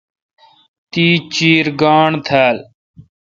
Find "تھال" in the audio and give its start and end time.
2.27-2.57